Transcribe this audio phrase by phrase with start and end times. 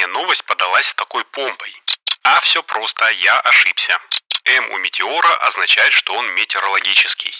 [0.00, 1.82] летняя новость подалась такой помпой?
[2.22, 4.00] А все просто, я ошибся.
[4.44, 7.36] М у метеора означает, что он метеорологический.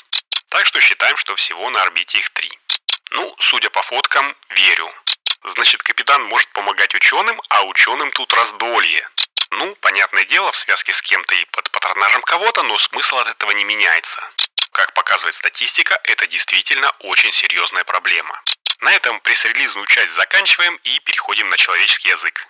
[0.51, 2.51] Так что считаем, что всего на орбите их три.
[3.13, 4.93] Ну, судя по фоткам, верю.
[5.45, 9.09] Значит, капитан может помогать ученым, а ученым тут раздолье.
[9.53, 13.53] Ну, понятное дело, в связке с кем-то и под патронажем кого-то, но смысл от этого
[13.53, 14.21] не меняется.
[14.73, 18.39] Как показывает статистика, это действительно очень серьезная проблема.
[18.81, 22.50] На этом пресс-релизную часть заканчиваем и переходим на человеческий язык.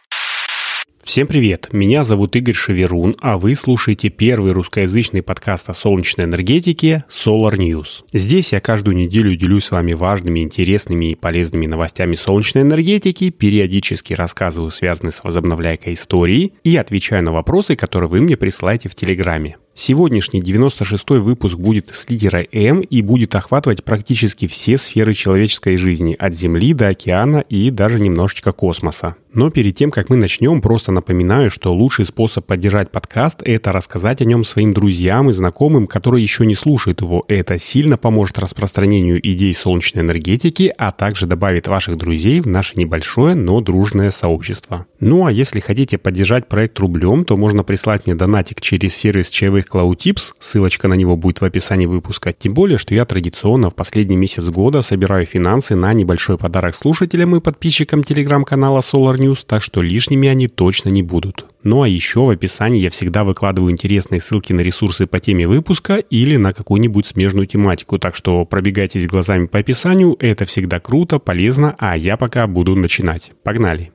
[1.02, 7.04] Всем привет, меня зовут Игорь Шеверун, а вы слушаете первый русскоязычный подкаст о солнечной энергетике
[7.08, 8.04] Solar News.
[8.12, 14.12] Здесь я каждую неделю делюсь с вами важными, интересными и полезными новостями солнечной энергетики, периодически
[14.12, 19.56] рассказываю связанные с возобновляйкой истории и отвечаю на вопросы, которые вы мне присылаете в Телеграме.
[19.74, 26.14] Сегодняшний 96-й выпуск будет с лидера М и будет охватывать практически все сферы человеческой жизни,
[26.18, 29.16] от Земли до океана и даже немножечко космоса.
[29.32, 34.20] Но перед тем, как мы начнем, просто напоминаю, что лучший способ поддержать подкаст– это рассказать
[34.20, 37.24] о нем своим друзьям и знакомым, которые еще не слушают его.
[37.28, 43.36] Это сильно поможет распространению идей солнечной энергетики, а также добавит ваших друзей в наше небольшое,
[43.36, 44.86] но дружное сообщество.
[44.98, 49.66] Ну а если хотите поддержать проект рублем, то можно прислать мне донатик через сервис чаевых
[49.72, 52.32] CloudTips, ссылочка на него будет в описании выпуска.
[52.32, 57.36] Тем более, что я традиционно в последний месяц года собираю финансы на небольшой подарок слушателям
[57.36, 61.46] и подписчикам телеграм-канала Solar News, так что лишними они точно не будут.
[61.62, 65.96] Ну а еще в описании я всегда выкладываю интересные ссылки на ресурсы по теме выпуска
[65.96, 71.76] или на какую-нибудь смежную тематику, так что пробегайтесь глазами по описанию, это всегда круто, полезно,
[71.78, 73.32] а я пока буду начинать.
[73.44, 73.92] Погнали!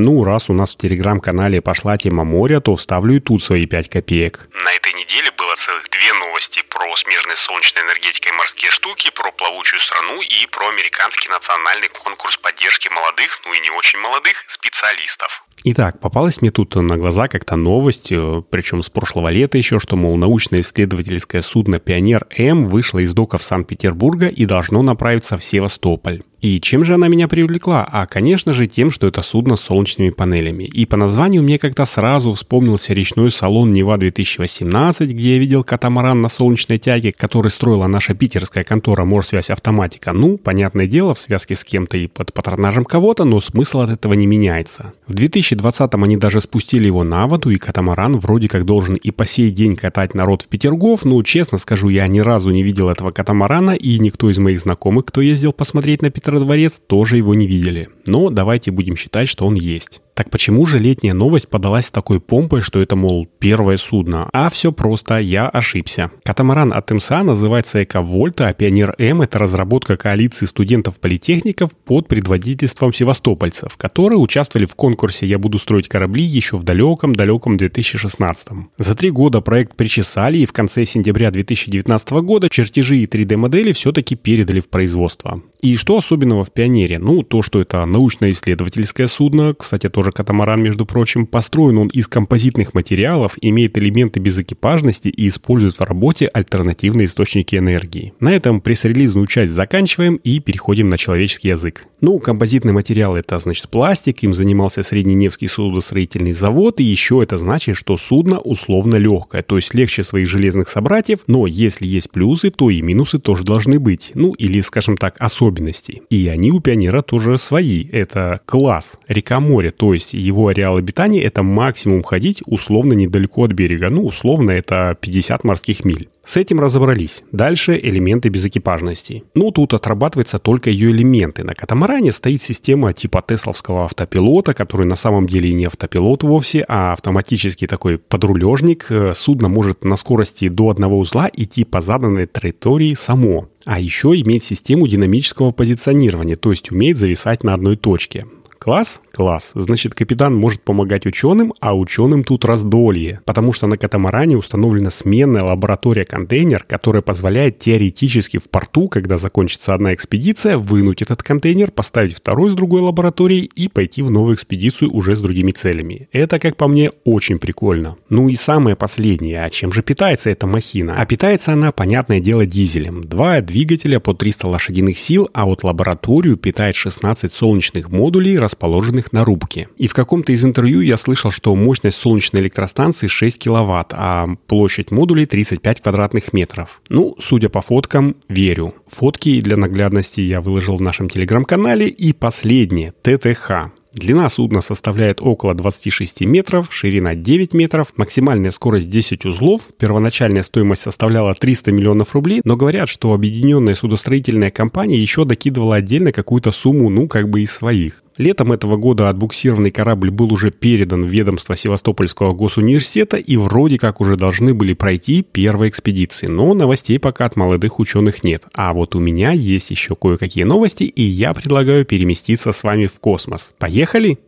[0.00, 3.88] Ну, раз у нас в телеграм-канале пошла тема моря, то вставлю и тут свои 5
[3.88, 4.48] копеек.
[4.52, 5.32] На этой неделе
[5.68, 11.28] целых две новости про смежные солнечной энергетикой морские штуки, про плавучую страну и про американский
[11.28, 15.44] национальный конкурс поддержки молодых, ну и не очень молодых, специалистов.
[15.64, 19.96] Итак, попалась мне тут на глаза как-то новость, э, причем с прошлого лета еще, что,
[19.96, 26.22] мол, научно-исследовательское судно «Пионер-М» вышло из доков Санкт-Петербурга и должно направиться в Севастополь.
[26.40, 27.88] И чем же она меня привлекла?
[27.90, 30.64] А, конечно же, тем, что это судно с солнечными панелями.
[30.64, 36.28] И по названию мне как-то сразу вспомнился речной салон Нева-2018, где я видел катамаран на
[36.28, 40.12] солнечной тяге, который строила наша питерская контора Морсвязь Автоматика.
[40.12, 44.14] Ну, понятное дело, в связке с кем-то и под патронажем кого-то, но смысл от этого
[44.14, 44.92] не меняется.
[45.08, 45.14] В
[45.56, 49.50] 2020-м они даже спустили его на воду, и катамаран вроде как должен и по сей
[49.50, 53.72] день катать народ в Петергоф, но, честно скажу, я ни разу не видел этого катамарана,
[53.72, 57.88] и никто из моих знакомых, кто ездил посмотреть на Петергоф, Дворец тоже его не видели.
[58.06, 60.02] Но давайте будем считать, что он есть.
[60.18, 64.28] Так почему же летняя новость подалась такой помпой, что это, мол, первое судно?
[64.32, 66.10] А все просто, я ошибся.
[66.24, 73.76] Катамаран от МСА называется Эковольта, а Пионер М– это разработка коалиции студентов-политехников под предводительством севастопольцев,
[73.76, 78.64] которые участвовали в конкурсе «Я буду строить корабли» еще в далеком-далеком 2016 -м.
[78.76, 84.16] За три года проект причесали, и в конце сентября 2019 года чертежи и 3D-модели все-таки
[84.16, 85.40] передали в производство.
[85.60, 86.98] И что особенного в «Пионере»?
[86.98, 92.74] Ну, то, что это научно-исследовательское судно, кстати, тоже катамаран, между прочим, построен он из композитных
[92.74, 98.12] материалов, имеет элементы безэкипажности и использует в работе альтернативные источники энергии.
[98.20, 101.86] На этом пресс-релизную часть заканчиваем и переходим на человеческий язык.
[102.00, 107.76] Ну, композитный материал это значит пластик, им занимался Средненевский судостроительный завод, и еще это значит,
[107.76, 112.70] что судно условно легкое, то есть легче своих железных собратьев, но если есть плюсы, то
[112.70, 114.12] и минусы тоже должны быть.
[114.14, 116.02] Ну, или, скажем так, особенности.
[116.08, 117.84] И они у пионера тоже свои.
[117.88, 123.90] Это класс, река-море, то есть его ареал обитания это максимум ходить условно недалеко от берега.
[123.90, 126.08] Ну, условно это 50 морских миль.
[126.28, 127.22] С этим разобрались.
[127.32, 129.24] Дальше элементы безэкипажности.
[129.34, 131.42] Ну, тут отрабатываются только ее элементы.
[131.42, 136.92] На катамаране стоит система типа тесловского автопилота, который на самом деле не автопилот вовсе, а
[136.92, 138.88] автоматический такой подрулежник.
[138.90, 143.48] Э, судно может на скорости до одного узла идти по заданной траектории само.
[143.64, 148.26] А еще имеет систему динамического позиционирования, то есть умеет зависать на одной точке.
[148.58, 149.00] Класс?
[149.12, 149.52] Класс.
[149.54, 153.20] Значит, капитан может помогать ученым, а ученым тут раздолье.
[153.24, 159.94] Потому что на катамаране установлена сменная лаборатория-контейнер, которая позволяет теоретически в порту, когда закончится одна
[159.94, 165.14] экспедиция, вынуть этот контейнер, поставить второй с другой лабораторией и пойти в новую экспедицию уже
[165.14, 166.08] с другими целями.
[166.12, 167.96] Это, как по мне, очень прикольно.
[168.08, 170.94] Ну и самое последнее, а чем же питается эта махина?
[170.96, 173.04] А питается она, понятное дело, дизелем.
[173.04, 179.24] Два двигателя по 300 лошадиных сил, а вот лабораторию питает 16 солнечных модулей, расположенных на
[179.24, 179.68] рубке.
[179.76, 184.90] И в каком-то из интервью я слышал, что мощность солнечной электростанции 6 киловатт, а площадь
[184.90, 186.80] модулей 35 квадратных метров.
[186.88, 188.74] Ну, судя по фоткам, верю.
[188.86, 191.88] Фотки для наглядности я выложил в нашем телеграм-канале.
[191.88, 193.70] И последнее, ТТХ.
[193.98, 200.82] Длина судна составляет около 26 метров, ширина 9 метров, максимальная скорость 10 узлов, первоначальная стоимость
[200.82, 206.90] составляла 300 миллионов рублей, но говорят, что объединенная судостроительная компания еще докидывала отдельно какую-то сумму,
[206.90, 208.04] ну, как бы из своих.
[208.18, 214.00] Летом этого года отбуксированный корабль был уже передан в ведомство Севастопольского госуниверситета и вроде как
[214.00, 218.42] уже должны были пройти первые экспедиции, но новостей пока от молодых ученых нет.
[218.54, 222.98] А вот у меня есть еще кое-какие новости, и я предлагаю переместиться с вами в
[222.98, 223.54] космос.
[223.58, 224.18] Поехали?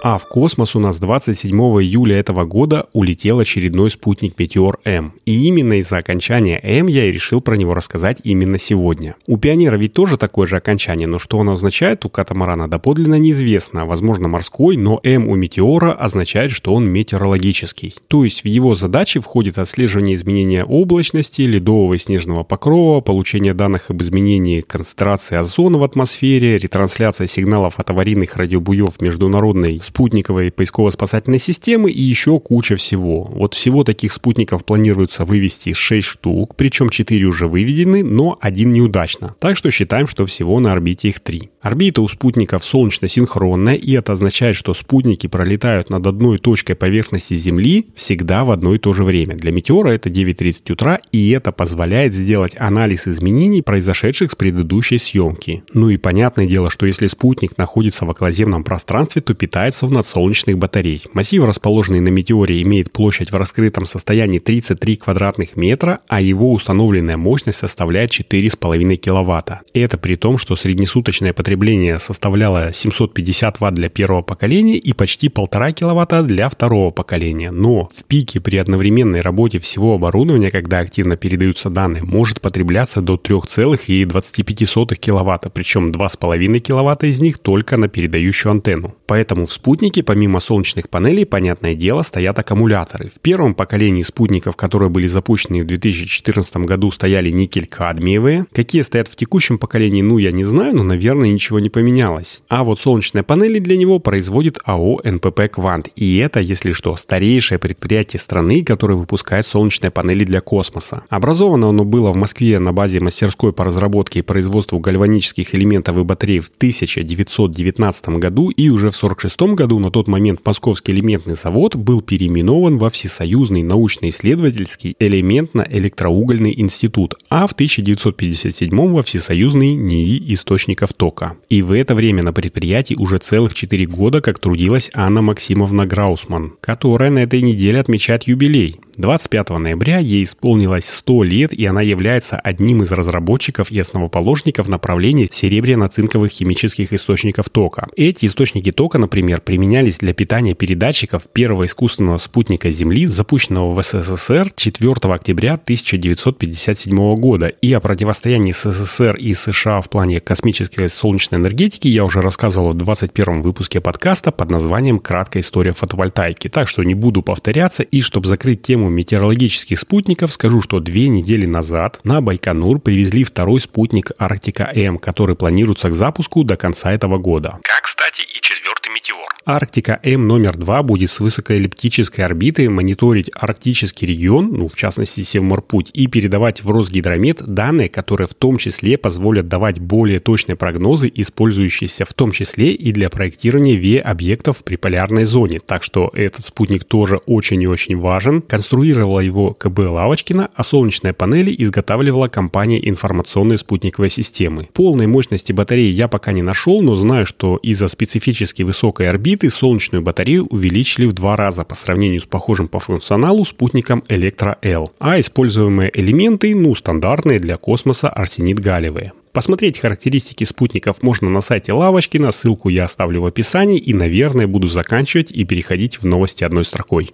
[0.00, 1.50] А в космос у нас 27
[1.82, 5.14] июля этого года улетел очередной спутник Метеор-М.
[5.24, 9.16] И именно из-за окончания М я и решил про него рассказать именно сегодня.
[9.26, 13.86] У Пионера ведь тоже такое же окончание, но что оно означает у катамарана доподлинно неизвестно.
[13.86, 17.96] Возможно морской, но М у Метеора означает, что он метеорологический.
[18.06, 23.90] То есть в его задачи входит отслеживание изменения облачности, ледового и снежного покрова, получение данных
[23.90, 31.90] об изменении концентрации озона в атмосфере, ретрансляция сигналов от аварийных радиобуев международной спутниковой поисково-спасательной системы
[31.90, 33.24] и еще куча всего.
[33.24, 39.34] Вот всего таких спутников планируется вывести 6 штук, причем 4 уже выведены, но один неудачно.
[39.40, 41.50] Так что считаем, что всего на орбите их 3.
[41.60, 47.86] Орбита у спутников солнечно-синхронная, и это означает, что спутники пролетают над одной точкой поверхности Земли
[47.94, 49.34] всегда в одно и то же время.
[49.34, 55.62] Для метеора это 9.30 утра, и это позволяет сделать анализ изменений, произошедших с предыдущей съемки.
[55.72, 60.06] Ну и понятное дело, что если спутник находится в околоземном пространстве, то питается он от
[60.06, 61.02] солнечных батарей.
[61.12, 67.16] Массив, расположенный на метеоре, имеет площадь в раскрытом состоянии 33 квадратных метра, а его установленная
[67.16, 69.60] мощность составляет 4,5 киловатта.
[69.74, 75.28] И это при том, что среднесуточное потребление составляло 750 ватт для первого поколения и почти
[75.28, 77.50] 1,5 киловатта для второго поколения.
[77.50, 83.14] Но в пике при одновременной работе всего оборудования, когда активно передаются данные, может потребляться до
[83.16, 88.94] 3,25 киловатта, причем 2,5 киловатта из них только на передающую антенну.
[89.06, 93.10] Поэтому в спутнике помимо солнечных панелей, понятное дело, стоят аккумуляторы.
[93.10, 98.46] В первом поколении спутников, которые были запущены в 2014 году, стояли никель-кадмиевые.
[98.54, 102.40] Какие стоят в текущем поколении, ну, я не знаю, но, наверное, ничего не поменялось.
[102.48, 105.90] А вот солнечные панели для него производит АО НПП «Квант».
[105.96, 111.02] И это, если что, старейшее предприятие страны, которое выпускает солнечные панели для космоса.
[111.10, 116.04] Образовано оно было в Москве на базе мастерской по разработке и производству гальванических элементов и
[116.04, 121.74] батарей в 1919 году и уже в 1946 году на тот момент Московский элементный завод
[121.74, 131.34] был переименован во Всесоюзный научно-исследовательский элементно-электроугольный институт, а в 1957 во Всесоюзный НИИ источников тока.
[131.48, 136.54] И в это время на предприятии уже целых 4 года как трудилась Анна Максимовна Граусман,
[136.60, 138.76] которая на этой неделе отмечает юбилей.
[138.98, 145.26] 25 ноября ей исполнилось 100 лет, и она является одним из разработчиков и основоположников направления
[145.26, 147.86] серебряно-цинковых химических источников тока.
[147.96, 154.50] Эти источники тока, например, применялись для питания передатчиков первого искусственного спутника Земли, запущенного в СССР
[154.56, 157.46] 4 октября 1957 года.
[157.46, 162.74] И о противостоянии СССР и США в плане космической солнечной энергетики я уже рассказывал в
[162.74, 166.48] 21 выпуске подкаста под названием «Краткая история фотовольтайки».
[166.48, 171.08] Так что не буду повторяться, и чтобы закрыть тему тему метеорологических спутников скажу, что две
[171.08, 177.18] недели назад на Байконур привезли второй спутник Арктика-М, который планируется к запуску до конца этого
[177.18, 177.58] года.
[177.62, 179.28] Как, кстати, и четвертый метеор.
[179.44, 185.90] Арктика М номер 2 будет с высокоэллиптической орбиты мониторить арктический регион, ну, в частности, Севморпуть,
[185.94, 192.04] и передавать в Росгидромет данные, которые в том числе позволят давать более точные прогнозы, использующиеся
[192.04, 195.60] в том числе и для проектирования ВИЭ-объектов при полярной зоне.
[195.64, 198.42] Так что этот спутник тоже очень и очень важен.
[198.42, 204.68] Конструировала его КБ Лавочкина, а солнечные панели изготавливала компания информационной спутниковой системы.
[204.74, 209.50] Полной мощности батареи я пока не нашел, но знаю, что из-за специфически высокой орбиты орбиты
[209.50, 215.20] солнечную батарею увеличили в два раза по сравнению с похожим по функционалу спутником Электро-Л, а
[215.20, 219.12] используемые элементы, ну, стандартные для космоса арсенит-галлиевые.
[219.32, 224.66] Посмотреть характеристики спутников можно на сайте Лавочкина, ссылку я оставлю в описании и, наверное, буду
[224.66, 227.10] заканчивать и переходить в новости одной строкой.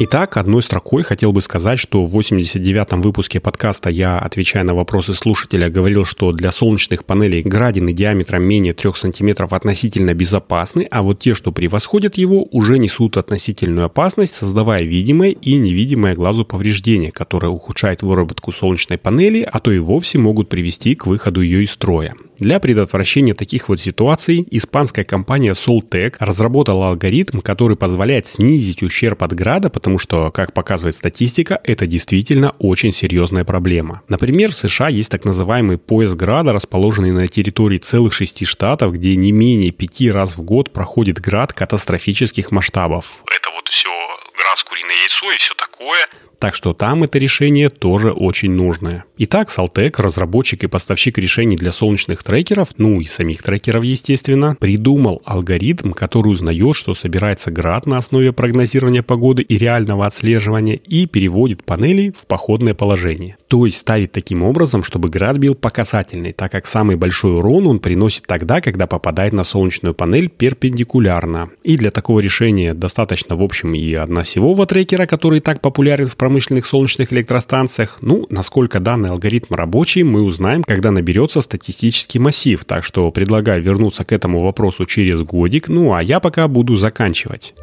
[0.00, 5.12] Итак, одной строкой хотел бы сказать, что в 89-м выпуске подкаста я, отвечая на вопросы
[5.12, 11.18] слушателя, говорил, что для солнечных панелей градины диаметром менее 3 см относительно безопасны, а вот
[11.18, 17.48] те, что превосходят его, уже несут относительную опасность, создавая видимое и невидимое глазу повреждение, которое
[17.48, 22.14] ухудшает выработку солнечной панели, а то и вовсе могут привести к выходу ее из строя.
[22.38, 29.32] Для предотвращения таких вот ситуаций испанская компания Soltec разработала алгоритм, который позволяет снизить ущерб от
[29.32, 34.02] града, потому что, как показывает статистика, это действительно очень серьезная проблема.
[34.08, 39.16] Например, в США есть так называемый пояс града, расположенный на территории целых шести штатов, где
[39.16, 43.16] не менее пяти раз в год проходит град катастрофических масштабов.
[43.26, 43.88] Это вот все
[44.36, 46.06] град с куриное яйцо и все такое.
[46.38, 49.04] Так что там это решение тоже очень нужное.
[49.16, 55.20] Итак, Saltec, разработчик и поставщик решений для солнечных трекеров, ну и самих трекеров, естественно, придумал
[55.24, 61.64] алгоритм, который узнает, что собирается град на основе прогнозирования погоды и реального отслеживания и переводит
[61.64, 63.36] панели в походное положение.
[63.48, 67.66] То есть ставит таким образом, чтобы град бил по касательной, так как самый большой урон
[67.66, 71.50] он приносит тогда, когда попадает на солнечную панель перпендикулярно.
[71.64, 76.66] И для такого решения достаточно, в общем, и односевого трекера, который так популярен в промышленных
[76.66, 77.98] солнечных электростанциях.
[78.00, 82.64] Ну, насколько данный алгоритм рабочий, мы узнаем, когда наберется статистический массив.
[82.64, 85.68] Так что предлагаю вернуться к этому вопросу через годик.
[85.68, 87.54] Ну, а я пока буду заканчивать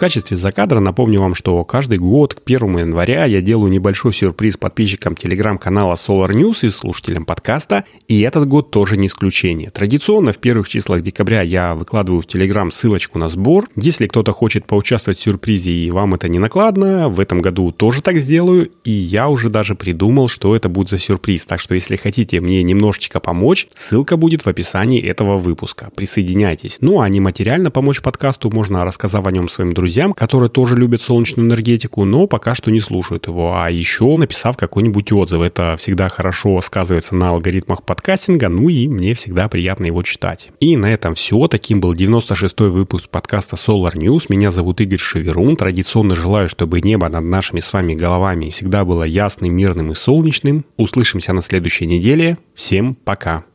[0.00, 5.14] качестве закадра напомню вам, что каждый год к 1 января я делаю небольшой сюрприз подписчикам
[5.14, 9.68] телеграм-канала Solar News и слушателям подкаста, и этот год тоже не исключение.
[9.68, 13.68] Традиционно в первых числах декабря я выкладываю в телеграм ссылочку на сбор.
[13.76, 18.00] Если кто-то хочет поучаствовать в сюрпризе и вам это не накладно, в этом году тоже
[18.00, 21.44] так сделаю, и я уже даже придумал, что это будет за сюрприз.
[21.44, 25.90] Так что если хотите мне немножечко помочь, ссылка будет в описании этого выпуска.
[25.94, 26.78] Присоединяйтесь.
[26.80, 30.76] Ну а не материально помочь подкасту можно, рассказав о нем своим друзьям друзьям, которые тоже
[30.76, 33.56] любят солнечную энергетику, но пока что не слушают его.
[33.56, 35.42] А еще написав какой-нибудь отзыв.
[35.42, 40.50] Это всегда хорошо сказывается на алгоритмах подкастинга, ну и мне всегда приятно его читать.
[40.60, 41.48] И на этом все.
[41.48, 44.26] Таким был 96-й выпуск подкаста Solar News.
[44.28, 45.56] Меня зовут Игорь Шеверун.
[45.56, 50.64] Традиционно желаю, чтобы небо над нашими с вами головами всегда было ясным, мирным и солнечным.
[50.76, 52.38] Услышимся на следующей неделе.
[52.54, 53.49] Всем пока.